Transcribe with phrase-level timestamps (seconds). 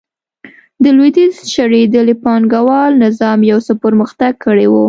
[0.83, 4.73] د لوېدیځ شړېدلي پانګوال نظام یو څه پرمختګ کړی و.